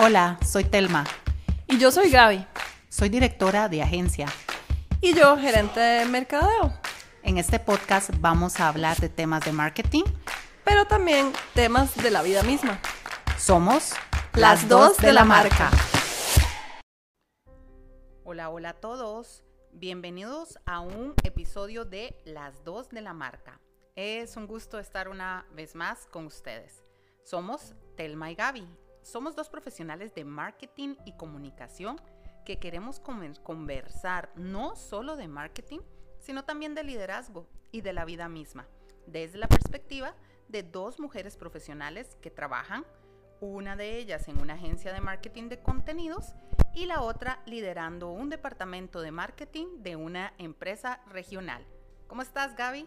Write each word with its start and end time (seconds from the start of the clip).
Hola, 0.00 0.38
soy 0.46 0.62
Telma. 0.62 1.02
Y 1.66 1.76
yo 1.78 1.90
soy 1.90 2.08
Gaby. 2.08 2.46
Soy 2.88 3.08
directora 3.08 3.68
de 3.68 3.82
agencia. 3.82 4.28
Y 5.00 5.12
yo, 5.12 5.36
gerente 5.36 5.80
de 5.80 6.04
mercadeo. 6.04 6.72
En 7.24 7.36
este 7.36 7.58
podcast 7.58 8.10
vamos 8.20 8.60
a 8.60 8.68
hablar 8.68 8.96
de 8.98 9.08
temas 9.08 9.44
de 9.44 9.50
marketing, 9.50 10.04
pero 10.64 10.84
también 10.84 11.32
temas 11.52 11.96
de 11.96 12.12
la 12.12 12.22
vida 12.22 12.44
misma. 12.44 12.78
Somos 13.36 13.94
las 14.34 14.68
dos 14.68 14.98
de 14.98 15.12
la 15.12 15.24
marca. 15.24 15.68
Hola, 18.22 18.50
hola 18.50 18.68
a 18.68 18.74
todos. 18.74 19.42
Bienvenidos 19.72 20.60
a 20.64 20.78
un 20.78 21.14
episodio 21.24 21.84
de 21.84 22.16
Las 22.24 22.62
dos 22.62 22.88
de 22.90 23.00
la 23.00 23.14
marca. 23.14 23.60
Es 23.96 24.36
un 24.36 24.46
gusto 24.46 24.78
estar 24.78 25.08
una 25.08 25.44
vez 25.54 25.74
más 25.74 26.06
con 26.06 26.26
ustedes. 26.26 26.84
Somos 27.24 27.74
Telma 27.96 28.30
y 28.30 28.36
Gaby. 28.36 28.87
Somos 29.08 29.34
dos 29.34 29.48
profesionales 29.48 30.14
de 30.14 30.22
marketing 30.22 30.94
y 31.06 31.12
comunicación 31.12 31.98
que 32.44 32.58
queremos 32.58 33.00
conversar 33.00 34.30
no 34.34 34.76
solo 34.76 35.16
de 35.16 35.28
marketing, 35.28 35.78
sino 36.18 36.44
también 36.44 36.74
de 36.74 36.84
liderazgo 36.84 37.48
y 37.72 37.80
de 37.80 37.94
la 37.94 38.04
vida 38.04 38.28
misma, 38.28 38.68
desde 39.06 39.38
la 39.38 39.48
perspectiva 39.48 40.14
de 40.48 40.62
dos 40.62 41.00
mujeres 41.00 41.38
profesionales 41.38 42.18
que 42.20 42.30
trabajan, 42.30 42.84
una 43.40 43.76
de 43.76 43.96
ellas 43.96 44.28
en 44.28 44.42
una 44.42 44.54
agencia 44.54 44.92
de 44.92 45.00
marketing 45.00 45.48
de 45.48 45.62
contenidos 45.62 46.34
y 46.74 46.84
la 46.84 47.00
otra 47.00 47.40
liderando 47.46 48.10
un 48.10 48.28
departamento 48.28 49.00
de 49.00 49.10
marketing 49.10 49.82
de 49.82 49.96
una 49.96 50.34
empresa 50.36 51.00
regional. 51.06 51.64
¿Cómo 52.08 52.20
estás, 52.20 52.54
Gaby? 52.56 52.86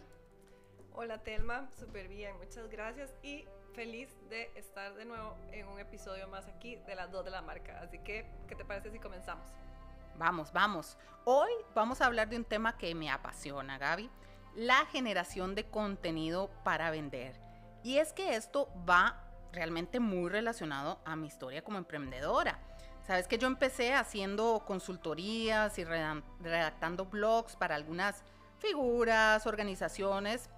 Hola, 0.94 1.23
Telma, 1.23 1.67
súper 1.80 2.08
bien, 2.08 2.38
muchas 2.38 2.70
gracias 2.70 3.12
y 3.23 3.45
feliz 3.71 4.09
de 4.30 4.52
estar 4.55 4.93
de 4.95 5.05
nuevo 5.05 5.35
en 5.52 5.67
un 5.67 5.80
episodio 5.80 6.27
más 6.27 6.48
aquí 6.48 6.75
de 6.75 6.95
las 6.95 7.11
dos 7.11 7.23
de 7.23 7.31
la 7.31 7.41
marca. 7.41 7.80
Así 7.81 7.99
que, 7.99 8.25
¿qué 8.47 8.55
te 8.55 8.66
parece 8.66 8.91
si 8.91 8.99
comenzamos? 8.99 9.50
Vamos, 10.17 10.52
vamos. 10.52 10.97
Hoy 11.23 11.52
vamos 11.73 12.02
a 12.02 12.05
hablar 12.05 12.30
de 12.30 12.38
un 12.38 12.44
tema 12.44 12.78
que 12.78 12.94
me 12.94 13.09
apasiona, 13.09 13.78
Gaby, 13.78 14.09
la 14.55 14.86
generación 14.88 15.55
de 15.55 15.66
contenido 15.66 16.50
para 16.63 16.91
vender. 16.91 17.39
Y 17.83 17.97
es 17.97 18.13
que 18.13 18.36
esto 18.36 18.69
va 18.88 19.23
realmente 19.52 20.00
muy 20.00 20.30
relacionado 20.30 21.00
a 21.06 21.16
mi 21.16 21.28
historia 21.28 21.63
como 21.63 21.78
emprendedora. 21.78 22.59
Sabes 23.08 23.28
que 23.28 23.38
yo 23.38 23.47
empecé 23.47 23.94
haciendo 23.94 24.63
consultorías 24.66 25.78
y 25.80 25.83
redactando 25.83 27.06
blogs 27.06 27.56
para 27.56 27.75
algunas 27.75 28.23
figuras, 28.59 29.47
organizaciones 29.47 30.50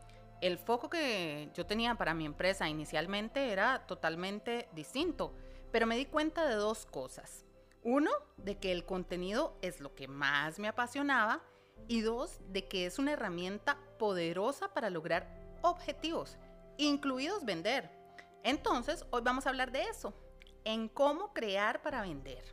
el 0.43 0.57
foco 0.57 0.89
que 0.89 1.49
yo 1.53 1.65
tenía 1.65 1.95
para 1.95 2.13
mi 2.13 2.25
empresa 2.25 2.67
inicialmente 2.67 3.53
era 3.53 3.87
totalmente 3.87 4.67
distinto, 4.73 5.33
pero 5.71 5.87
me 5.87 5.95
di 5.95 6.05
cuenta 6.05 6.45
de 6.45 6.55
dos 6.55 6.85
cosas. 6.85 7.45
Uno, 7.81 8.11
de 8.35 8.57
que 8.57 8.73
el 8.73 8.83
contenido 8.83 9.57
es 9.61 9.79
lo 9.79 9.95
que 9.95 10.09
más 10.09 10.59
me 10.59 10.67
apasionaba 10.67 11.41
y 11.87 12.01
dos, 12.01 12.41
de 12.49 12.67
que 12.67 12.85
es 12.85 12.99
una 12.99 13.13
herramienta 13.13 13.77
poderosa 13.97 14.73
para 14.73 14.89
lograr 14.89 15.29
objetivos, 15.61 16.37
incluidos 16.77 17.45
vender. 17.45 17.89
Entonces, 18.43 19.05
hoy 19.11 19.21
vamos 19.23 19.45
a 19.45 19.49
hablar 19.49 19.71
de 19.71 19.83
eso, 19.83 20.13
en 20.65 20.89
cómo 20.89 21.31
crear 21.31 21.81
para 21.81 22.01
vender. 22.01 22.43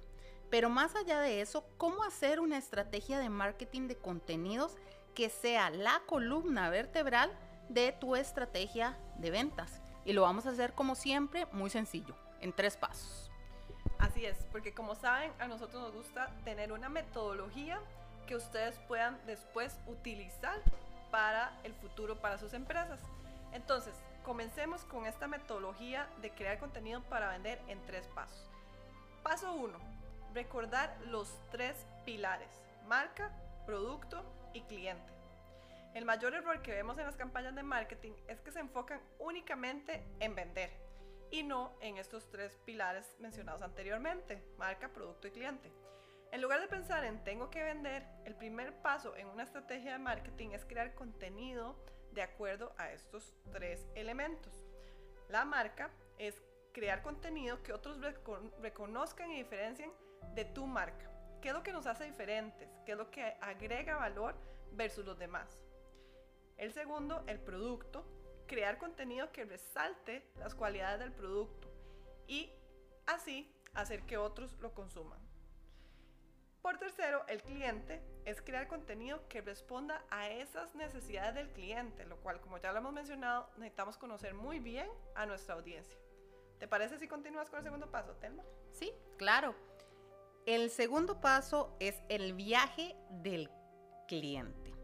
Pero 0.49 0.69
más 0.69 0.95
allá 0.95 1.19
de 1.21 1.41
eso, 1.41 1.65
cómo 1.77 2.05
hacer 2.05 2.39
una 2.39 2.57
estrategia 2.57 3.19
de 3.19 3.31
marketing 3.31 3.89
de 3.89 3.97
contenidos 3.97 4.77
que 5.13 5.29
sea 5.29 5.71
la 5.71 6.03
columna 6.07 6.71
vertebral 6.71 7.37
de 7.71 7.93
tu 7.93 8.17
estrategia 8.17 8.97
de 9.17 9.31
ventas. 9.31 9.81
Y 10.05 10.13
lo 10.13 10.23
vamos 10.23 10.47
a 10.47 10.51
hacer 10.51 10.73
como 10.75 10.95
siempre, 10.95 11.47
muy 11.53 11.71
sencillo, 11.71 12.15
en 12.41 12.53
tres 12.53 12.77
pasos. 12.77 13.31
Así 13.99 14.25
es, 14.25 14.37
porque 14.51 14.75
como 14.75 14.95
saben, 14.95 15.33
a 15.39 15.47
nosotros 15.47 15.83
nos 15.83 15.95
gusta 15.95 16.31
tener 16.45 16.73
una 16.73 16.89
metodología 16.89 17.79
que 18.27 18.35
ustedes 18.35 18.79
puedan 18.89 19.19
después 19.27 19.77
utilizar 19.87 20.61
para 21.11 21.53
el 21.65 21.75
futuro, 21.75 22.17
para 22.17 22.39
sus 22.39 22.55
empresas. 22.55 22.99
Entonces, 23.53 23.95
comencemos 24.25 24.85
con 24.85 25.07
esta 25.07 25.29
metodología 25.29 26.09
de 26.23 26.31
crear 26.31 26.59
contenido 26.59 27.03
para 27.03 27.29
vender 27.29 27.61
en 27.69 27.85
tres 27.87 28.07
pasos. 28.09 28.51
Paso 29.23 29.53
1. 29.53 29.79
Recordar 30.35 30.97
los 31.07 31.37
tres 31.51 31.77
pilares, 32.05 32.49
marca, 32.89 33.31
producto 33.67 34.23
y 34.55 34.63
cliente. 34.63 35.20
El 35.95 36.05
mayor 36.05 36.35
error 36.35 36.63
que 36.63 36.73
vemos 36.73 36.99
en 36.99 37.07
las 37.07 37.17
campañas 37.17 37.55
de 37.57 37.65
marketing 37.65 38.13
es 38.29 38.41
que 38.41 38.53
se 38.53 38.61
enfocan 38.61 39.01
únicamente 39.19 40.05
en 40.21 40.37
vender 40.37 40.71
y 41.33 41.43
no 41.43 41.77
en 41.81 41.97
estos 41.97 42.31
tres 42.31 42.57
pilares 42.65 43.17
mencionados 43.19 43.63
anteriormente, 43.63 44.43
marca, 44.57 44.89
producto 44.89 45.27
y 45.27 45.33
cliente. 45.33 45.73
En 46.31 46.41
lugar 46.43 46.61
de 46.61 46.69
pensar 46.69 47.05
en 47.05 47.25
tengo 47.25 47.51
que 47.51 47.65
vender, 47.65 48.07
el 48.25 48.37
primer 48.37 48.73
paso 48.83 49.17
en 49.17 49.27
una 49.27 49.43
estrategia 49.43 49.93
de 49.93 49.99
marketing 49.99 50.51
es 50.51 50.65
crear 50.65 50.95
contenido 50.95 51.77
de 52.13 52.23
acuerdo 52.23 52.73
a 52.79 52.93
estos 52.93 53.35
tres 53.51 53.85
elementos. 53.97 54.65
La 55.29 55.45
marca 55.45 55.91
es 56.19 56.41
crear 56.73 57.03
contenido 57.03 57.65
que 57.65 57.73
otros 57.73 57.99
reconozcan 58.61 59.33
y 59.33 59.39
diferencien 59.39 59.93
de 60.35 60.45
tu 60.45 60.67
marca. 60.67 61.11
¿Qué 61.43 61.49
es 61.49 61.55
lo 61.55 61.65
que 61.65 61.73
nos 61.73 61.87
hace 61.87 62.05
diferentes? 62.05 62.69
¿Qué 62.87 62.93
es 62.93 62.99
lo 62.99 63.11
que 63.11 63.37
agrega 63.41 63.97
valor 63.97 64.37
versus 64.73 65.05
los 65.05 65.19
demás? 65.19 65.70
El 66.61 66.75
segundo, 66.75 67.25
el 67.27 67.41
producto, 67.41 68.05
crear 68.47 68.77
contenido 68.77 69.33
que 69.33 69.47
resalte 69.47 70.31
las 70.37 70.55
cualidades 70.55 71.01
del 71.01 71.11
producto 71.11 71.73
y 72.27 72.53
así 73.07 73.51
hacer 73.73 74.03
que 74.03 74.19
otros 74.19 74.53
lo 74.61 74.75
consuman. 74.75 75.19
Por 76.61 76.77
tercero, 76.77 77.25
el 77.29 77.41
cliente 77.41 78.03
es 78.27 78.43
crear 78.43 78.69
contenido 78.69 79.27
que 79.29 79.41
responda 79.41 80.05
a 80.11 80.29
esas 80.29 80.75
necesidades 80.75 81.35
del 81.35 81.51
cliente, 81.51 82.05
lo 82.05 82.19
cual, 82.19 82.43
como 82.43 82.59
ya 82.59 82.73
lo 82.73 82.79
hemos 82.81 82.93
mencionado, 82.93 83.49
necesitamos 83.57 83.97
conocer 83.97 84.35
muy 84.35 84.59
bien 84.59 84.91
a 85.15 85.25
nuestra 85.25 85.55
audiencia. 85.55 85.99
¿Te 86.59 86.69
parece 86.69 86.99
si 86.99 87.09
continúas 87.09 87.49
con 87.49 87.61
el 87.61 87.65
segundo 87.65 87.91
paso, 87.91 88.17
Telma? 88.17 88.45
Sí, 88.71 88.93
claro. 89.17 89.55
El 90.45 90.69
segundo 90.69 91.23
paso 91.23 91.75
es 91.81 92.03
el 92.11 92.35
viaje 92.35 92.95
del 93.09 93.49
cliente. 94.07 94.80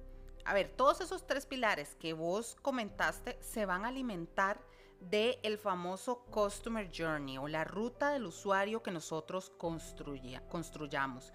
A 0.47 0.55
ver, 0.55 0.69
todos 0.69 1.01
esos 1.01 1.27
tres 1.27 1.45
pilares 1.45 1.97
que 1.97 2.12
vos 2.12 2.57
comentaste 2.62 3.37
se 3.43 3.67
van 3.67 3.84
a 3.84 3.89
alimentar 3.89 4.61
del 5.01 5.41
el 5.43 5.59
famoso 5.59 6.25
Customer 6.31 6.89
Journey 6.97 7.37
o 7.37 7.49
la 7.49 7.65
ruta 7.65 8.11
del 8.11 8.27
usuario 8.27 8.81
que 8.81 8.93
nosotros 8.93 9.51
construyamos. 9.59 11.33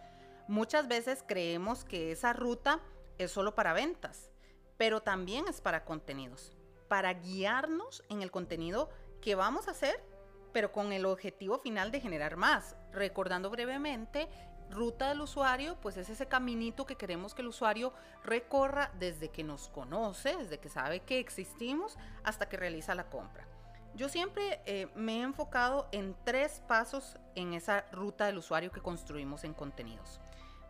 Muchas 0.48 0.88
veces 0.88 1.26
creemos 1.28 1.84
que 1.84 2.14
esa 2.14 2.32
ruta 2.32 2.80
es 3.18 3.32
solo 3.32 3.54
para 3.54 3.74
ventas, 3.74 4.32
pero 4.78 5.02
también 5.02 5.46
es 5.50 5.60
para 5.60 5.84
contenidos, 5.84 6.54
para 6.88 7.14
guiarnos 7.14 8.06
en 8.08 8.22
el 8.22 8.32
contenido 8.32 8.90
que 9.20 9.36
vamos 9.36 9.68
a 9.68 9.72
hacer, 9.72 10.02
pero 10.54 10.72
con 10.72 10.94
el 10.94 11.06
objetivo 11.06 11.60
final 11.60 11.92
de 11.92 12.00
generar 12.00 12.38
más. 12.38 12.78
Recordando 12.94 13.50
brevemente 13.50 14.30
ruta 14.72 15.10
del 15.10 15.22
usuario, 15.22 15.78
pues 15.82 15.98
es 15.98 16.10
ese 16.10 16.28
caminito 16.28 16.86
que 16.86 16.96
queremos 16.96 17.34
que 17.34 17.42
el 17.42 17.50
usuario 17.50 17.94
recorra 18.24 18.92
desde 18.98 19.30
que 19.30 19.44
nos 19.44 19.68
conoce, 19.70 20.36
desde 20.38 20.60
que 20.60 20.70
sabe 20.70 21.02
que 21.02 21.20
existimos, 21.20 21.98
hasta 22.24 22.48
que 22.48 22.58
realiza 22.58 22.96
la 22.96 23.10
compra. 23.10 23.48
Yo 23.94 24.08
siempre 24.08 24.62
eh, 24.66 24.88
me 24.96 25.20
he 25.20 25.22
enfocado 25.22 25.88
en 25.92 26.16
tres 26.24 26.62
pasos 26.68 27.18
en 27.36 27.54
esa 27.54 27.86
ruta 27.92 28.26
del 28.26 28.38
usuario 28.38 28.72
que 28.72 28.82
construimos 28.82 29.44
en 29.44 29.54
contenidos, 29.54 30.22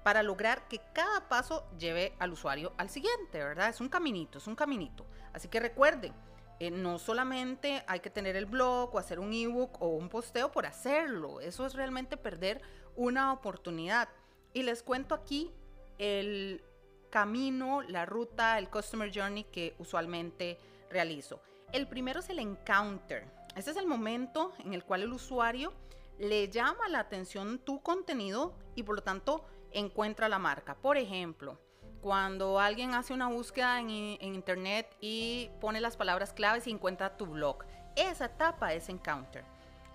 para 0.03 0.23
lograr 0.23 0.67
que 0.67 0.81
cada 0.93 1.29
paso 1.29 1.67
lleve 1.77 2.15
al 2.17 2.33
usuario 2.33 2.73
al 2.77 2.89
siguiente, 2.89 3.37
¿verdad? 3.37 3.69
Es 3.69 3.79
un 3.79 3.89
caminito, 3.89 4.39
es 4.39 4.47
un 4.47 4.55
caminito. 4.55 5.05
Así 5.33 5.47
que 5.47 5.59
recuerden, 5.59 6.13
eh, 6.59 6.69
no 6.69 6.99
solamente 6.99 7.83
hay 7.87 8.01
que 8.01 8.09
tener 8.09 8.35
el 8.35 8.45
blog 8.45 8.93
o 8.93 8.99
hacer 8.99 9.19
un 9.19 9.33
ebook 9.33 9.81
o 9.81 9.87
un 9.87 10.09
posteo 10.09 10.51
por 10.51 10.67
hacerlo, 10.67 11.41
eso 11.41 11.65
es 11.65 11.73
realmente 11.73 12.17
perder 12.17 12.61
una 12.95 13.33
oportunidad. 13.33 14.09
Y 14.53 14.63
les 14.63 14.83
cuento 14.83 15.15
aquí 15.15 15.51
el 15.97 16.63
camino, 17.09 17.81
la 17.83 18.05
ruta, 18.05 18.57
el 18.57 18.69
customer 18.69 19.11
journey 19.13 19.43
que 19.45 19.75
usualmente 19.77 20.57
realizo. 20.89 21.41
El 21.71 21.87
primero 21.87 22.19
es 22.19 22.29
el 22.29 22.39
encounter. 22.39 23.25
Este 23.55 23.71
es 23.71 23.77
el 23.77 23.85
momento 23.85 24.53
en 24.59 24.73
el 24.73 24.83
cual 24.83 25.03
el 25.03 25.13
usuario 25.13 25.73
le 26.17 26.49
llama 26.49 26.87
la 26.89 26.99
atención 26.99 27.59
tu 27.59 27.81
contenido 27.81 28.53
y 28.75 28.83
por 28.83 28.95
lo 28.95 29.03
tanto 29.03 29.45
encuentra 29.71 30.29
la 30.29 30.39
marca. 30.39 30.75
Por 30.75 30.97
ejemplo, 30.97 31.59
cuando 32.01 32.59
alguien 32.59 32.93
hace 32.93 33.13
una 33.13 33.27
búsqueda 33.27 33.79
en, 33.79 33.89
en, 33.89 34.35
internet 34.35 34.95
y 34.99 35.49
pone 35.59 35.79
las 35.81 35.97
palabras 35.97 36.33
claves 36.33 36.67
y 36.67 36.71
encuentra 36.71 37.17
tu 37.17 37.25
blog. 37.25 37.63
Esa 37.95 38.25
etapa 38.25 38.73
es 38.73 38.89
encounter. 38.89 39.43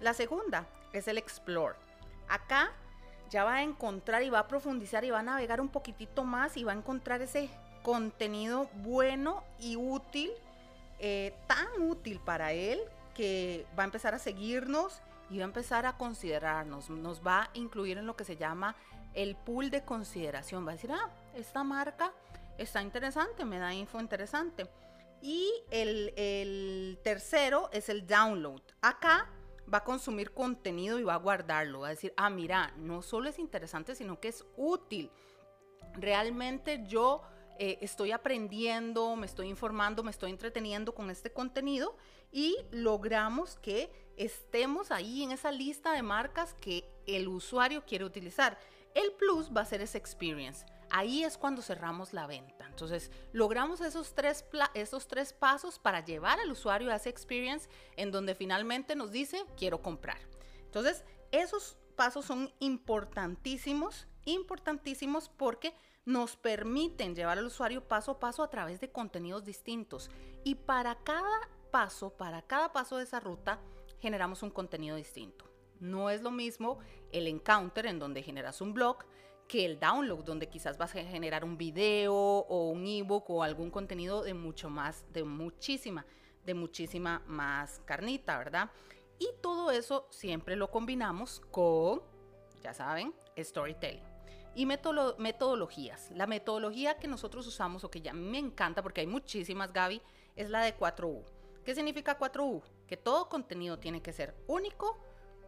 La 0.00 0.14
segunda 0.14 0.68
es 0.92 1.08
el 1.08 1.18
explore. 1.18 1.76
Acá 2.28 2.72
ya 3.30 3.44
va 3.44 3.56
a 3.56 3.62
encontrar 3.62 4.22
y 4.22 4.30
va 4.30 4.40
a 4.40 4.48
profundizar 4.48 5.04
y 5.04 5.10
va 5.10 5.20
a 5.20 5.22
navegar 5.22 5.60
un 5.60 5.68
poquitito 5.68 6.24
más 6.24 6.56
y 6.56 6.64
va 6.64 6.72
a 6.72 6.76
encontrar 6.76 7.22
ese 7.22 7.50
contenido 7.82 8.68
bueno 8.74 9.44
y 9.58 9.76
útil, 9.76 10.30
eh, 10.98 11.34
tan 11.46 11.66
útil 11.82 12.20
para 12.20 12.52
él 12.52 12.80
que 13.14 13.66
va 13.78 13.84
a 13.84 13.86
empezar 13.86 14.14
a 14.14 14.18
seguirnos 14.18 15.00
y 15.30 15.38
va 15.38 15.44
a 15.44 15.46
empezar 15.46 15.86
a 15.86 15.96
considerarnos, 15.96 16.90
nos 16.90 17.26
va 17.26 17.44
a 17.44 17.50
incluir 17.54 17.98
en 17.98 18.06
lo 18.06 18.16
que 18.16 18.24
se 18.24 18.36
llama 18.36 18.76
el 19.14 19.34
pool 19.34 19.70
de 19.70 19.82
consideración. 19.82 20.66
Va 20.66 20.72
a 20.72 20.74
decir, 20.74 20.92
ah, 20.92 21.10
esta 21.34 21.64
marca 21.64 22.12
está 22.58 22.82
interesante, 22.82 23.44
me 23.44 23.58
da 23.58 23.74
info 23.74 24.00
interesante. 24.00 24.68
Y 25.22 25.50
el, 25.70 26.12
el 26.16 27.00
tercero 27.02 27.70
es 27.72 27.88
el 27.88 28.06
download. 28.06 28.60
Acá 28.82 29.28
va 29.72 29.78
a 29.78 29.84
consumir 29.84 30.32
contenido 30.32 30.98
y 30.98 31.04
va 31.04 31.14
a 31.14 31.18
guardarlo. 31.18 31.80
Va 31.80 31.88
a 31.88 31.90
decir, 31.90 32.12
ah, 32.16 32.30
mira, 32.30 32.72
no 32.76 33.02
solo 33.02 33.28
es 33.28 33.38
interesante, 33.38 33.94
sino 33.94 34.20
que 34.20 34.28
es 34.28 34.44
útil. 34.56 35.10
Realmente 35.94 36.84
yo 36.86 37.22
eh, 37.58 37.78
estoy 37.80 38.12
aprendiendo, 38.12 39.16
me 39.16 39.26
estoy 39.26 39.48
informando, 39.48 40.02
me 40.02 40.10
estoy 40.10 40.30
entreteniendo 40.30 40.94
con 40.94 41.10
este 41.10 41.32
contenido 41.32 41.96
y 42.30 42.56
logramos 42.70 43.56
que 43.56 43.90
estemos 44.16 44.90
ahí 44.90 45.22
en 45.22 45.32
esa 45.32 45.50
lista 45.50 45.92
de 45.92 46.02
marcas 46.02 46.54
que 46.54 46.88
el 47.06 47.28
usuario 47.28 47.84
quiere 47.84 48.04
utilizar. 48.04 48.58
El 48.94 49.12
plus 49.12 49.50
va 49.54 49.62
a 49.62 49.66
ser 49.66 49.80
ese 49.80 49.98
experience. 49.98 50.66
Ahí 50.90 51.24
es 51.24 51.36
cuando 51.36 51.62
cerramos 51.62 52.12
la 52.12 52.26
venta. 52.26 52.66
Entonces, 52.66 53.10
logramos 53.32 53.80
esos 53.80 54.14
tres, 54.14 54.44
esos 54.74 55.08
tres 55.08 55.32
pasos 55.32 55.78
para 55.78 56.04
llevar 56.04 56.38
al 56.40 56.50
usuario 56.50 56.90
a 56.90 56.96
ese 56.96 57.08
experience 57.08 57.68
en 57.96 58.10
donde 58.12 58.34
finalmente 58.34 58.94
nos 58.94 59.10
dice, 59.10 59.44
quiero 59.56 59.82
comprar. 59.82 60.18
Entonces, 60.64 61.04
esos 61.32 61.76
pasos 61.96 62.24
son 62.24 62.52
importantísimos, 62.60 64.06
importantísimos 64.24 65.28
porque 65.28 65.74
nos 66.04 66.36
permiten 66.36 67.14
llevar 67.14 67.38
al 67.38 67.46
usuario 67.46 67.86
paso 67.86 68.12
a 68.12 68.18
paso 68.20 68.42
a 68.42 68.50
través 68.50 68.80
de 68.80 68.90
contenidos 68.90 69.44
distintos. 69.44 70.10
Y 70.44 70.54
para 70.54 70.94
cada 71.02 71.48
paso, 71.72 72.10
para 72.10 72.42
cada 72.42 72.72
paso 72.72 72.96
de 72.96 73.04
esa 73.04 73.18
ruta, 73.18 73.58
generamos 74.00 74.42
un 74.42 74.50
contenido 74.50 74.96
distinto. 74.96 75.46
No 75.80 76.10
es 76.10 76.22
lo 76.22 76.30
mismo 76.30 76.78
el 77.12 77.26
encounter 77.26 77.86
en 77.86 77.98
donde 77.98 78.22
generas 78.22 78.60
un 78.60 78.72
blog 78.72 78.98
que 79.46 79.64
el 79.64 79.78
download, 79.78 80.24
donde 80.24 80.48
quizás 80.48 80.78
vas 80.78 80.94
a 80.94 81.04
generar 81.04 81.44
un 81.44 81.56
video 81.56 82.14
o 82.14 82.70
un 82.70 82.86
ebook 82.86 83.30
o 83.30 83.42
algún 83.42 83.70
contenido 83.70 84.22
de 84.22 84.34
mucho 84.34 84.70
más, 84.70 85.04
de 85.12 85.24
muchísima, 85.24 86.04
de 86.44 86.54
muchísima 86.54 87.22
más 87.26 87.80
carnita, 87.84 88.38
¿verdad? 88.38 88.70
Y 89.18 89.28
todo 89.40 89.70
eso 89.70 90.06
siempre 90.10 90.56
lo 90.56 90.70
combinamos 90.70 91.40
con, 91.50 92.02
ya 92.62 92.74
saben, 92.74 93.14
storytelling. 93.38 94.02
Y 94.54 94.64
metodologías. 94.64 96.10
La 96.12 96.26
metodología 96.26 96.98
que 96.98 97.08
nosotros 97.08 97.46
usamos 97.46 97.84
o 97.84 97.90
que 97.90 98.00
ya 98.00 98.14
me 98.14 98.38
encanta, 98.38 98.82
porque 98.82 99.02
hay 99.02 99.06
muchísimas, 99.06 99.72
Gaby, 99.72 100.00
es 100.34 100.48
la 100.48 100.62
de 100.62 100.76
4U. 100.76 101.24
¿Qué 101.64 101.74
significa 101.74 102.18
4U? 102.18 102.62
Que 102.86 102.96
todo 102.96 103.28
contenido 103.28 103.78
tiene 103.78 104.00
que 104.00 104.12
ser 104.12 104.34
único, 104.46 104.98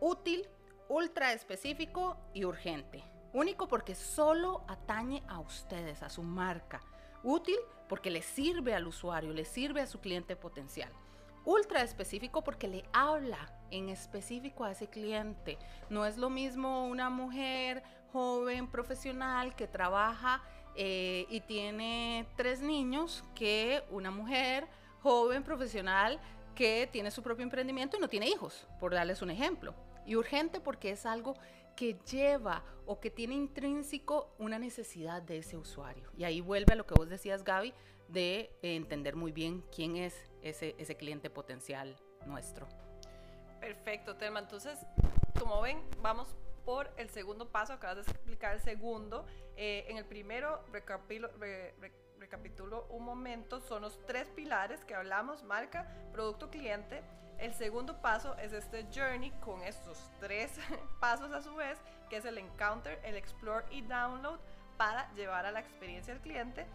útil, 0.00 0.47
ultra 0.89 1.33
específico 1.33 2.19
y 2.35 2.45
urgente. 2.45 3.03
Único 3.33 3.69
porque 3.69 3.95
solo 3.95 4.65
atañe 4.69 5.23
a 5.29 5.41
ustedes, 5.41 6.03
a 6.03 6.09
su 6.09 6.23
marca. 6.23 6.81
Útil 7.23 7.59
porque 7.89 8.11
le 8.11 8.23
sirve 8.23 8.75
al 8.75 8.87
usuario, 8.87 9.33
le 9.33 9.45
sirve 9.45 9.81
a 9.81 9.87
su 9.87 10.01
cliente 10.01 10.37
potencial. 10.37 10.91
Ultra 11.45 11.83
específico 11.83 12.43
porque 12.43 12.69
le 12.69 12.85
habla 12.93 13.39
en 13.71 13.89
específico 13.89 14.65
a 14.65 14.73
ese 14.73 14.89
cliente. 14.89 15.59
No 15.89 16.05
es 16.05 16.19
lo 16.19 16.31
mismo 16.31 16.87
una 16.87 17.11
mujer 17.11 17.83
joven, 18.13 18.69
profesional, 18.69 19.55
que 19.55 19.67
trabaja 19.67 20.43
eh, 20.75 21.27
y 21.31 21.41
tiene 21.41 22.27
tres 22.37 22.61
niños 22.61 23.25
que 23.35 23.83
una 23.91 24.11
mujer 24.11 24.67
joven, 25.01 25.43
profesional, 25.43 26.21
que 26.55 26.89
tiene 26.91 27.11
su 27.11 27.23
propio 27.23 27.45
emprendimiento 27.45 27.97
y 27.97 28.01
no 28.01 28.09
tiene 28.09 28.29
hijos, 28.29 28.67
por 28.81 28.93
darles 28.93 29.23
un 29.23 29.31
ejemplo. 29.31 29.75
Y 30.07 30.17
urgente 30.17 30.61
porque 30.61 30.91
es 30.91 31.07
algo 31.07 31.35
que 31.79 31.97
lleva 32.11 32.65
o 32.87 32.99
que 32.99 33.09
tiene 33.09 33.37
intrínseco 33.37 34.35
una 34.39 34.59
necesidad 34.59 35.23
de 35.23 35.39
ese 35.39 35.57
usuario. 35.57 36.11
Y 36.17 36.25
ahí 36.25 36.41
vuelve 36.41 36.73
a 36.73 36.77
lo 36.77 36.85
que 36.85 36.95
vos 36.95 37.09
decías, 37.09 37.45
Gaby, 37.45 37.73
de 38.09 38.51
entender 38.63 39.15
muy 39.15 39.31
bien 39.31 39.63
quién 39.73 39.97
es 39.97 40.29
ese, 40.43 40.75
ese 40.77 40.97
cliente 40.97 41.31
potencial 41.31 41.95
nuestro. 42.27 42.67
Perfecto, 43.61 44.17
Telma. 44.17 44.41
Entonces, 44.41 44.77
como 45.39 45.61
ven, 45.61 45.81
vamos 46.03 46.27
por 46.65 46.91
el 46.97 47.11
segundo 47.11 47.49
paso. 47.49 47.75
Acabas 47.75 48.05
de 48.05 48.11
explicar 48.11 48.55
el 48.55 48.61
segundo. 48.61 49.25
Eh, 49.57 49.87
en 49.89 49.99
el 49.99 50.05
primero, 50.05 50.65
recapitulo, 50.73 51.31
recapitulo 52.19 52.87
un 52.91 53.05
momento, 53.05 53.61
son 53.61 53.83
los 53.83 54.05
tres 54.05 54.27
pilares 54.35 54.85
que 54.85 54.97
hablamos, 54.97 55.45
marca, 55.45 55.87
producto, 56.11 56.51
cliente 56.51 57.05
el 57.38 57.55
segundo 57.55 58.00
paso 58.00 58.37
es 58.38 58.52
este 58.52 58.87
journey 58.94 59.31
con 59.40 59.62
estos 59.62 60.11
tres 60.20 60.52
pasos 61.00 61.32
a 61.32 61.43
su 61.43 61.55
vez, 61.55 61.79
que 62.11 62.17
es 62.17 62.25
el 62.25 62.38
encounter, 62.38 63.00
el 63.05 63.17
explore 63.17 63.64
y 63.70 63.82
download 63.82 64.38
para 64.76 65.12
llevar 65.14 65.46
a 65.46 65.52
la 65.52 65.61
experiencia 65.61 66.14
del 66.14 66.23
cliente 66.23 66.67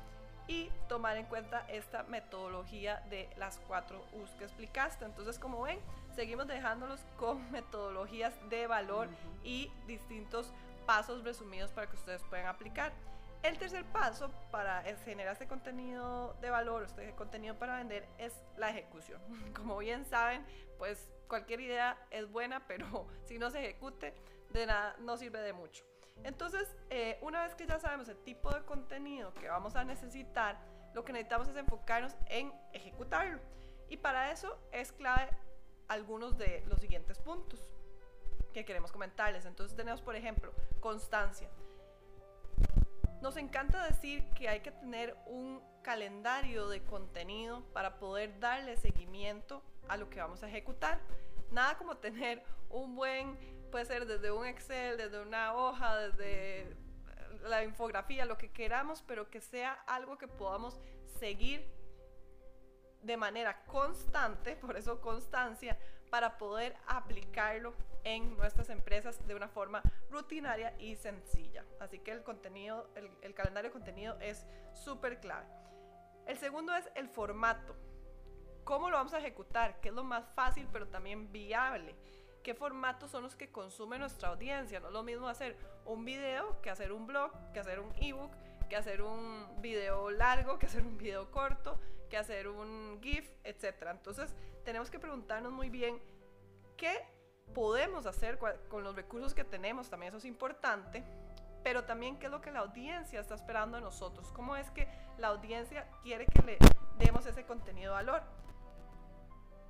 y 0.47 0.69
tomar 0.89 1.17
en 1.17 1.25
cuenta 1.25 1.65
esta 1.69 2.03
metodología 2.03 3.01
de 3.09 3.29
las 3.37 3.59
cuatro 3.67 4.05
U's 4.13 4.29
que 4.31 4.43
explicaste. 4.43 5.05
Entonces, 5.05 5.39
como 5.39 5.61
ven, 5.61 5.79
seguimos 6.15 6.47
dejándolos 6.47 6.99
con 7.17 7.49
metodologías 7.51 8.33
de 8.49 8.67
valor 8.67 9.07
y 9.43 9.71
distintos 9.87 10.51
pasos 10.85 11.23
resumidos 11.23 11.71
para 11.71 11.87
que 11.87 11.95
ustedes 11.95 12.21
puedan 12.29 12.47
aplicar. 12.47 12.91
El 13.43 13.57
tercer 13.57 13.83
paso 13.83 14.31
para 14.51 14.81
generar 15.03 15.33
este 15.33 15.47
contenido 15.47 16.33
de 16.39 16.49
valor, 16.49 16.83
este 16.83 17.13
contenido 17.13 17.55
para 17.59 17.75
vender, 17.75 18.07
es 18.17 18.41
la 18.55 18.69
ejecución. 18.69 19.21
Como 19.53 19.77
bien 19.77 20.05
saben, 20.05 20.45
pues 20.77 21.11
cualquier 21.27 21.59
idea 21.59 21.97
es 22.09 22.31
buena, 22.31 22.65
pero 22.67 23.05
si 23.25 23.37
no 23.37 23.49
se 23.51 23.59
ejecute, 23.59 24.13
de 24.51 24.65
nada, 24.65 24.95
no 24.99 25.17
sirve 25.17 25.41
de 25.41 25.51
mucho. 25.51 25.83
Entonces, 26.23 26.73
eh, 26.89 27.17
una 27.21 27.43
vez 27.43 27.53
que 27.55 27.67
ya 27.67 27.79
sabemos 27.79 28.07
el 28.07 28.17
tipo 28.23 28.49
de 28.49 28.63
contenido 28.63 29.33
que 29.33 29.49
vamos 29.49 29.75
a 29.75 29.83
necesitar, 29.83 30.57
lo 30.93 31.03
que 31.03 31.11
necesitamos 31.11 31.49
es 31.49 31.57
enfocarnos 31.57 32.15
en 32.27 32.53
ejecutarlo. 32.71 33.41
Y 33.89 33.97
para 33.97 34.31
eso 34.31 34.57
es 34.71 34.93
clave 34.93 35.29
algunos 35.89 36.37
de 36.37 36.63
los 36.67 36.79
siguientes 36.79 37.19
puntos 37.19 37.59
que 38.53 38.63
queremos 38.63 38.93
comentarles. 38.93 39.45
Entonces 39.45 39.75
tenemos, 39.75 40.01
por 40.01 40.15
ejemplo, 40.15 40.53
constancia. 40.79 41.49
Nos 43.23 43.37
encanta 43.37 43.85
decir 43.85 44.25
que 44.31 44.49
hay 44.49 44.59
que 44.59 44.71
tener 44.71 45.15
un 45.27 45.63
calendario 45.81 46.67
de 46.67 46.83
contenido 46.83 47.63
para 47.71 47.97
poder 47.97 48.37
darle 48.41 48.75
seguimiento 48.75 49.63
a 49.87 49.95
lo 49.95 50.09
que 50.09 50.19
vamos 50.19 50.43
a 50.43 50.49
ejecutar. 50.49 50.99
Nada 51.49 51.77
como 51.77 51.95
tener 51.95 52.43
un 52.69 52.97
buen, 52.97 53.37
puede 53.71 53.85
ser 53.85 54.05
desde 54.07 54.29
un 54.29 54.45
Excel, 54.45 54.97
desde 54.97 55.21
una 55.21 55.55
hoja, 55.55 55.95
desde 55.99 56.75
la 57.43 57.63
infografía, 57.63 58.25
lo 58.25 58.37
que 58.37 58.51
queramos, 58.51 59.01
pero 59.07 59.29
que 59.29 59.39
sea 59.39 59.71
algo 59.87 60.17
que 60.17 60.27
podamos 60.27 60.81
seguir 61.17 61.65
de 63.03 63.15
manera 63.15 63.63
constante, 63.67 64.57
por 64.57 64.75
eso 64.75 64.99
constancia, 64.99 65.79
para 66.13 66.37
poder 66.37 66.75
aplicarlo 66.85 67.73
en 68.03 68.37
nuestras 68.37 68.69
empresas 68.69 69.25
de 69.25 69.33
una 69.33 69.47
forma 69.47 69.81
rutinaria 70.11 70.75
y 70.77 70.95
sencilla. 70.95 71.65
Así 71.79 71.97
que 71.97 72.11
el 72.11 72.21
contenido, 72.21 72.87
el, 73.23 73.33
calendario 73.33 73.71
de 73.71 73.73
contenido 73.73 74.15
es 74.19 74.45
súper 74.73 75.19
clave. 75.19 75.47
El 76.27 76.37
segundo 76.37 76.75
es 76.75 76.87
el 76.93 77.09
formato. 77.09 77.75
¿Cómo 78.63 78.91
lo 78.91 78.97
vamos 78.97 79.15
a 79.15 79.17
ejecutar? 79.17 79.81
¿Qué 79.81 79.89
es 79.89 79.95
lo 79.95 80.03
más 80.03 80.23
fácil 80.35 80.67
pero 80.71 80.87
también 80.87 81.31
viable? 81.31 81.95
¿Qué 82.43 82.53
formatos 82.53 83.09
son 83.09 83.23
los 83.23 83.35
que 83.35 83.51
consume 83.51 83.97
nuestra 83.97 84.29
audiencia? 84.29 84.79
No 84.81 84.89
es 84.89 84.93
lo 84.93 85.01
mismo 85.01 85.27
hacer 85.27 85.57
un 85.83 86.05
video 86.05 86.61
que 86.61 86.69
hacer 86.69 86.91
un 86.91 87.07
blog, 87.07 87.31
que 87.53 87.59
hacer 87.59 87.79
un 87.79 87.91
ebook, 87.99 88.31
que 88.69 88.75
hacer 88.75 89.01
un 89.01 89.47
video 89.63 90.11
largo, 90.11 90.59
que 90.59 90.67
hacer 90.67 90.85
un 90.85 90.95
video 90.95 91.31
corto, 91.31 91.79
que 92.13 92.19
hacer 92.19 92.47
un 92.47 92.99
GIF, 93.01 93.27
etc. 93.43 93.87
Entonces 93.89 94.35
tenemos 94.63 94.91
que 94.91 94.99
preguntarnos 94.99 95.51
muy 95.51 95.71
bien 95.71 95.99
qué 96.77 97.03
podemos 97.55 98.05
hacer 98.05 98.37
con 98.37 98.83
los 98.83 98.95
recursos 98.95 99.33
que 99.33 99.43
tenemos, 99.43 99.89
también 99.89 100.09
eso 100.09 100.19
es 100.19 100.25
importante, 100.25 101.03
pero 101.63 101.85
también 101.85 102.19
qué 102.19 102.27
es 102.27 102.31
lo 102.31 102.39
que 102.39 102.51
la 102.51 102.59
audiencia 102.59 103.19
está 103.19 103.33
esperando 103.33 103.77
de 103.77 103.83
nosotros, 103.83 104.31
cómo 104.31 104.55
es 104.55 104.69
que 104.69 104.87
la 105.17 105.29
audiencia 105.29 105.87
quiere 106.03 106.27
que 106.27 106.43
le 106.43 106.59
demos 106.99 107.25
ese 107.25 107.47
contenido 107.47 107.93
de 107.93 108.03
valor. 108.03 108.21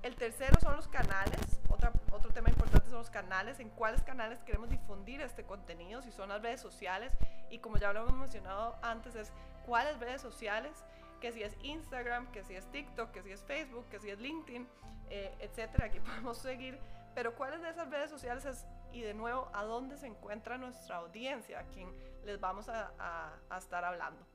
El 0.02 0.14
tercero 0.14 0.60
son 0.60 0.76
los 0.76 0.86
canales, 0.86 1.40
Otra, 1.70 1.92
otro 2.12 2.30
tema 2.30 2.50
importante 2.50 2.90
son 2.90 2.98
los 2.98 3.10
canales, 3.10 3.58
en 3.58 3.70
cuáles 3.70 4.02
canales 4.02 4.38
queremos 4.44 4.68
difundir 4.68 5.22
este 5.22 5.44
contenido, 5.44 6.02
si 6.02 6.12
son 6.12 6.28
las 6.28 6.42
redes 6.42 6.60
sociales, 6.60 7.10
y 7.48 7.60
como 7.60 7.78
ya 7.78 7.94
lo 7.94 8.02
hemos 8.02 8.12
mencionado 8.12 8.76
antes, 8.82 9.14
es 9.14 9.32
cuáles 9.64 9.98
redes 9.98 10.20
sociales, 10.20 10.84
que 11.24 11.32
si 11.32 11.42
es 11.42 11.56
Instagram, 11.62 12.30
que 12.32 12.44
si 12.44 12.54
es 12.54 12.70
TikTok, 12.70 13.10
que 13.10 13.22
si 13.22 13.32
es 13.32 13.42
Facebook, 13.44 13.88
que 13.88 13.98
si 13.98 14.10
es 14.10 14.18
LinkedIn, 14.18 14.68
eh, 15.08 15.34
etcétera, 15.40 15.86
aquí 15.86 15.98
podemos 16.10 16.36
seguir 16.36 16.78
pero 17.14 17.34
¿cuáles 17.34 17.62
de 17.62 17.70
esas 17.70 17.88
redes 17.88 18.10
sociales 18.10 18.44
es, 18.44 18.66
y 18.92 19.00
de 19.00 19.14
nuevo, 19.14 19.48
a 19.54 19.64
dónde 19.64 19.96
se 19.96 20.06
encuentra 20.06 20.58
nuestra 20.58 20.96
audiencia, 20.96 21.60
a 21.60 21.64
quien 21.68 21.88
les 22.24 22.38
vamos 22.40 22.68
a, 22.68 23.38
estar 23.56 23.84
hablando? 23.84 24.26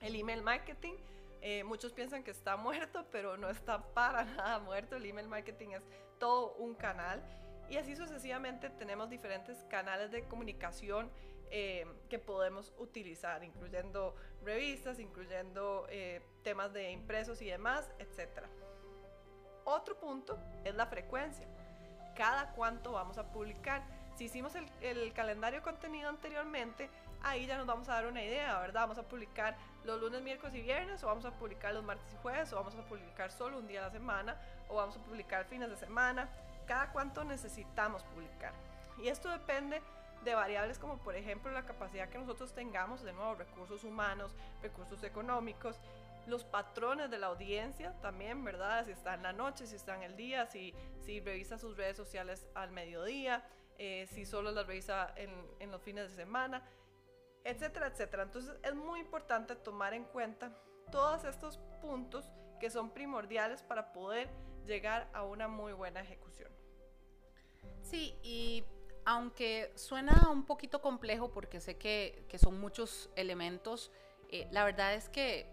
El 0.00 0.14
email 0.14 0.42
marketing, 0.42 0.94
eh, 1.40 1.64
muchos 1.64 1.92
piensan 1.92 2.22
que 2.22 2.30
está 2.30 2.56
muerto, 2.68 3.06
pero 3.10 3.36
no 3.36 3.48
está 3.48 3.82
para 3.94 4.24
nada 4.24 4.60
muerto. 4.60 4.96
El 4.96 5.06
email 5.06 5.26
marketing 5.26 5.70
es 5.70 5.82
todo 6.18 6.52
un 6.54 6.74
canal 6.74 7.22
Y 7.70 7.78
así 7.78 7.96
sucesivamente 7.96 8.68
tenemos 8.70 9.08
diferentes 9.08 9.64
canales 9.64 10.10
de 10.10 10.28
comunicación 10.28 11.10
eh, 11.52 11.84
que 12.08 12.20
podemos 12.20 12.72
utilizar, 12.78 13.42
incluyendo 13.42 14.14
revistas, 14.44 15.00
incluyendo 15.00 15.86
eh, 15.90 16.22
temas 16.44 16.72
de 16.72 16.92
impresos 16.92 17.42
y 17.42 17.46
demás, 17.46 17.90
etc. 17.98 18.46
Otro 19.64 19.98
punto 19.98 20.38
es 20.64 20.74
la 20.76 20.86
frecuencia. 20.86 21.48
Cada 22.14 22.52
cuánto 22.52 22.92
vamos 22.92 23.18
a 23.18 23.32
publicar. 23.32 23.82
Si 24.14 24.26
hicimos 24.26 24.54
el, 24.54 25.12
calendario 25.12 25.60
contenido 25.62 26.08
anteriormente, 26.08 26.88
ahí 27.22 27.46
ya 27.46 27.56
nos 27.56 27.66
vamos 27.66 27.88
a 27.88 27.94
dar 27.94 28.06
una 28.06 28.22
idea, 28.22 28.58
¿verdad? 28.60 28.82
Vamos 28.82 28.98
a 28.98 29.08
publicar 29.08 29.56
los 29.84 30.00
lunes, 30.00 30.22
miércoles 30.22 30.54
y 30.54 30.62
viernes, 30.62 31.02
o 31.02 31.08
vamos 31.08 31.24
a 31.24 31.32
publicar 31.32 31.74
los 31.74 31.82
martes 31.82 32.12
y 32.12 32.16
jueves, 32.18 32.52
o 32.52 32.56
vamos 32.56 32.76
a 32.76 32.84
publicar 32.84 33.32
solo 33.32 33.58
un 33.58 33.66
día 33.66 33.80
a 33.80 33.86
la 33.86 33.90
semana, 33.90 34.40
o 34.68 34.76
vamos 34.76 34.96
a 34.96 35.00
publicar 35.00 35.46
fines 35.46 35.68
de 35.68 35.76
semana. 35.76 36.28
Cada 36.66 36.92
cuánto 36.92 37.24
necesitamos 37.24 38.04
publicar. 38.04 38.52
Y 38.98 39.08
esto 39.08 39.30
depende 39.30 39.82
de 40.24 40.34
variables 40.34 40.78
como 40.78 40.98
por 40.98 41.16
ejemplo 41.16 41.50
la 41.50 41.64
capacidad 41.64 42.08
que 42.08 42.18
nosotros 42.18 42.52
tengamos, 42.52 43.02
de 43.02 43.12
nuevo, 43.12 43.34
recursos 43.34 43.84
humanos, 43.84 44.34
recursos 44.62 45.02
económicos, 45.02 45.80
los 46.26 46.44
patrones 46.44 47.10
de 47.10 47.18
la 47.18 47.28
audiencia 47.28 47.94
también, 48.02 48.44
¿verdad? 48.44 48.84
Si 48.84 48.92
está 48.92 49.14
en 49.14 49.22
la 49.22 49.32
noche, 49.32 49.66
si 49.66 49.76
está 49.76 49.96
en 49.96 50.02
el 50.02 50.16
día, 50.16 50.46
si, 50.46 50.74
si 51.00 51.20
revisa 51.20 51.58
sus 51.58 51.76
redes 51.76 51.96
sociales 51.96 52.46
al 52.54 52.70
mediodía, 52.70 53.44
eh, 53.78 54.06
si 54.12 54.26
solo 54.26 54.52
las 54.52 54.66
revisa 54.66 55.12
en, 55.16 55.30
en 55.58 55.70
los 55.70 55.82
fines 55.82 56.10
de 56.10 56.16
semana 56.16 56.62
etcétera, 57.44 57.88
etcétera. 57.88 58.22
Entonces 58.24 58.56
es 58.62 58.74
muy 58.74 59.00
importante 59.00 59.56
tomar 59.56 59.94
en 59.94 60.04
cuenta 60.04 60.52
todos 60.90 61.24
estos 61.24 61.58
puntos 61.80 62.30
que 62.58 62.70
son 62.70 62.90
primordiales 62.90 63.62
para 63.62 63.92
poder 63.92 64.28
llegar 64.66 65.08
a 65.12 65.24
una 65.24 65.48
muy 65.48 65.72
buena 65.72 66.00
ejecución. 66.00 66.50
Sí, 67.82 68.18
y 68.22 68.64
aunque 69.10 69.72
suena 69.74 70.28
un 70.30 70.44
poquito 70.44 70.80
complejo 70.80 71.32
porque 71.32 71.60
sé 71.60 71.76
que, 71.76 72.24
que 72.28 72.38
son 72.38 72.60
muchos 72.60 73.10
elementos, 73.16 73.90
eh, 74.28 74.46
la 74.52 74.62
verdad 74.64 74.94
es 74.94 75.08
que 75.08 75.50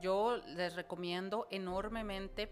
yo 0.00 0.36
les 0.46 0.76
recomiendo 0.76 1.48
enormemente 1.50 2.48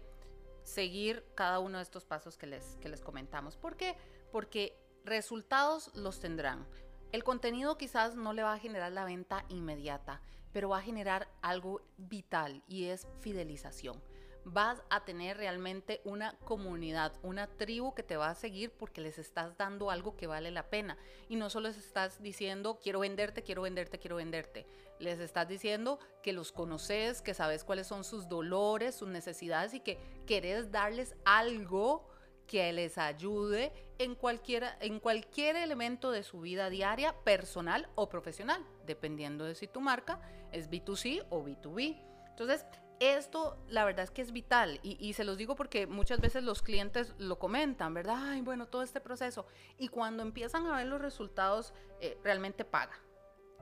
seguir 0.63 1.23
cada 1.35 1.59
uno 1.59 1.77
de 1.77 1.83
estos 1.83 2.03
pasos 2.03 2.37
que 2.37 2.47
les, 2.47 2.75
que 2.81 2.89
les 2.89 2.99
comentamos. 3.01 3.55
¿Por 3.55 3.77
qué? 3.77 3.95
Porque 4.29 4.77
resultados 5.05 5.89
los 5.95 6.19
tendrán. 6.19 6.67
El 7.13 7.23
contenido 7.23 7.77
quizás 7.77 8.15
no 8.17 8.33
le 8.33 8.43
va 8.43 8.51
a 8.51 8.59
generar 8.59 8.91
la 8.91 9.05
venta 9.05 9.45
inmediata, 9.47 10.19
pero 10.51 10.67
va 10.67 10.79
a 10.79 10.81
generar 10.81 11.29
algo 11.41 11.81
vital 11.95 12.61
y 12.67 12.87
es 12.87 13.07
fidelización. 13.21 14.03
Vas 14.43 14.81
a 14.89 15.05
tener 15.05 15.37
realmente 15.37 16.01
una 16.03 16.37
comunidad, 16.45 17.13
una 17.21 17.47
tribu 17.47 17.93
que 17.93 18.03
te 18.03 18.17
va 18.17 18.29
a 18.29 18.35
seguir 18.35 18.71
porque 18.71 19.01
les 19.01 19.19
estás 19.19 19.55
dando 19.57 19.91
algo 19.91 20.17
que 20.17 20.27
vale 20.27 20.49
la 20.49 20.69
pena. 20.69 20.97
Y 21.29 21.35
no 21.35 21.49
solo 21.49 21.67
les 21.67 21.77
estás 21.77 22.21
diciendo, 22.21 22.79
quiero 22.81 23.01
venderte, 23.01 23.43
quiero 23.43 23.61
venderte, 23.61 23.99
quiero 23.99 24.15
venderte. 24.15 24.65
Les 24.99 25.19
estás 25.19 25.47
diciendo 25.47 25.99
que 26.23 26.33
los 26.33 26.51
conoces, 26.51 27.21
que 27.21 27.33
sabes 27.33 27.63
cuáles 27.63 27.87
son 27.87 28.03
sus 28.03 28.27
dolores, 28.29 28.95
sus 28.95 29.09
necesidades 29.09 29.73
y 29.73 29.79
que 29.79 29.99
querés 30.25 30.71
darles 30.71 31.15
algo 31.23 32.07
que 32.51 32.73
les 32.73 32.97
ayude 32.97 33.71
en, 33.97 34.13
cualquiera, 34.13 34.75
en 34.81 34.99
cualquier 34.99 35.55
elemento 35.55 36.11
de 36.11 36.23
su 36.23 36.41
vida 36.41 36.69
diaria, 36.69 37.15
personal 37.23 37.87
o 37.95 38.09
profesional, 38.09 38.65
dependiendo 38.85 39.45
de 39.45 39.55
si 39.55 39.67
tu 39.67 39.79
marca 39.79 40.19
es 40.51 40.69
B2C 40.69 41.25
o 41.29 41.43
B2B. 41.43 41.97
Entonces, 42.27 42.65
esto 43.01 43.57
la 43.67 43.83
verdad 43.83 44.03
es 44.03 44.11
que 44.11 44.21
es 44.21 44.31
vital 44.31 44.79
y, 44.83 45.13
se 45.13 45.23
los 45.23 45.35
digo 45.35 45.55
porque 45.55 45.87
muchas 45.87 46.21
veces 46.21 46.43
los 46.43 46.61
clientes 46.61 47.15
lo 47.17 47.39
comentan, 47.39 47.95
¿verdad? 47.95 48.17
Ay, 48.19 48.41
bueno, 48.41 48.67
todo 48.67 48.83
este 48.83 49.01
proceso. 49.01 49.47
Y 49.79 49.87
cuando 49.87 50.21
empiezan 50.21 50.67
a 50.67 50.77
ver 50.77 50.85
los 50.85 51.01
resultados, 51.01 51.73
eh, 51.99 52.19
realmente 52.23 52.63
paga. 52.63 52.93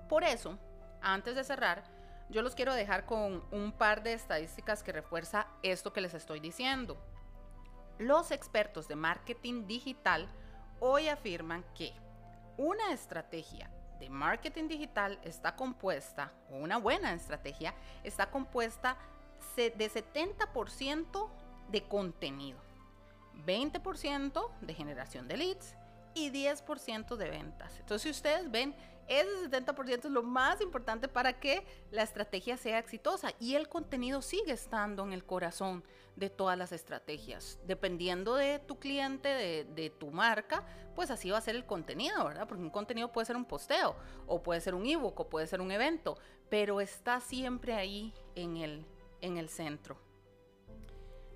Por 0.10 0.26
eso, 0.26 0.60
antes 1.02 1.36
de 1.36 1.46
cerrar, 1.46 1.86
yo 2.30 2.42
los 2.42 2.54
quiero 2.54 2.74
dejar 2.74 3.06
con 3.06 3.46
un 3.52 3.72
par 3.72 4.04
de 4.04 4.12
estadísticas 4.12 4.84
que 4.84 4.92
refuerza 4.92 5.48
esto 5.64 5.94
que 5.94 6.02
les 6.02 6.14
estoy 6.14 6.42
diciendo. 6.42 6.98
Los 7.98 8.32
expertos 8.32 8.90
de 8.90 8.98
marketing 8.98 9.68
digital 9.68 10.28
hoy 10.82 11.08
afirman 11.08 11.64
que 11.74 11.94
una 12.58 12.92
estrategia 12.92 13.72
de 14.02 14.10
marketing 14.10 14.68
digital 14.68 15.18
está 15.24 15.56
compuesta, 15.56 16.34
o 16.50 16.58
una 16.58 16.78
buena 16.78 17.14
estrategia, 17.14 17.74
está 18.04 18.30
compuesta 18.30 18.98
de 19.56 19.90
70% 19.90 21.30
de 21.72 21.84
contenido, 21.84 22.60
20% 23.46 24.50
de 24.62 24.74
generación 24.74 25.28
de 25.28 25.38
leads 25.38 25.76
y 26.14 26.32
10% 26.32 27.16
de 27.16 27.30
ventas. 27.30 27.78
Entonces, 27.80 28.02
si 28.02 28.10
ustedes 28.10 28.50
ven, 28.50 28.76
ese 29.10 29.50
70% 29.50 30.06
es 30.06 30.12
lo 30.12 30.22
más 30.22 30.62
importante 30.62 31.08
para 31.08 31.40
que 31.40 31.66
la 31.92 32.04
estrategia 32.04 32.58
sea 32.58 32.78
exitosa 32.78 33.34
y 33.40 33.56
el 33.56 33.68
contenido 33.68 34.22
sigue 34.22 34.52
estando 34.52 35.04
en 35.04 35.14
el 35.14 35.26
corazón 35.26 35.84
de 36.16 36.30
todas 36.30 36.58
las 36.58 36.72
estrategias. 36.72 37.58
Dependiendo 37.66 38.36
de 38.36 38.60
tu 38.60 38.78
cliente, 38.78 39.66
de, 39.66 39.90
tu 39.90 40.12
marca, 40.12 40.64
pues 40.96 41.10
así 41.10 41.32
va 41.32 41.40
a 41.40 41.42
ser 41.42 41.56
el 41.56 41.66
contenido, 41.66 42.24
¿verdad? 42.24 42.48
Porque 42.48 42.62
un 42.62 42.70
contenido 42.70 43.12
puede 43.12 43.26
ser 43.26 43.36
un 43.36 43.46
posteo 43.46 43.96
o 44.28 44.44
puede 44.44 44.62
ser 44.62 44.76
un 44.76 44.86
ebook 44.86 45.20
o 45.20 45.30
puede 45.30 45.48
ser 45.48 45.60
un 45.60 45.72
evento, 45.72 46.18
pero 46.50 46.80
está 46.80 47.20
siempre 47.20 47.74
ahí 47.74 48.14
en 48.36 48.58
el, 48.58 48.86
en 49.22 49.38
el 49.38 49.50
centro. 49.50 49.98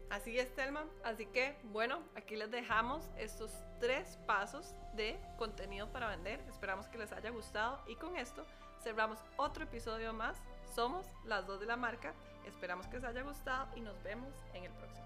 Así 0.10 0.38
es, 0.38 0.54
Telma. 0.56 0.86
Así 1.04 1.26
que, 1.26 1.58
bueno, 1.64 2.00
aquí 2.16 2.36
les 2.36 2.52
dejamos 2.52 3.10
estos 3.18 3.52
tres 3.80 4.20
pasos 4.28 4.76
de 4.94 5.20
contenido 5.38 5.92
para 5.92 6.08
vender. 6.08 6.40
Esperamos 6.48 6.88
que 6.88 7.00
les 7.00 7.12
haya 7.12 7.32
gustado 7.32 7.82
y 7.88 7.96
con 7.96 8.16
esto 8.16 8.46
cerramos 8.84 9.18
otro 9.38 9.64
episodio 9.64 10.14
más. 10.14 10.38
Somos 10.76 11.08
las 11.26 11.48
dos 11.48 11.60
de 11.60 11.66
la 11.66 11.78
marca. 11.78 12.14
Esperamos 12.46 12.86
que 12.88 12.98
les 12.98 13.06
haya 13.06 13.24
gustado 13.24 13.68
y 13.76 13.82
nos 13.82 14.02
vemos 14.04 14.30
en 14.54 14.66
el 14.66 14.72
próximo. 14.74 15.06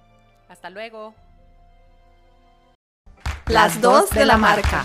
Hasta 0.49 0.69
luego. 0.69 1.13
Las 3.47 3.79
dos 3.79 4.09
de 4.09 4.25
la 4.25 4.37
marca. 4.37 4.83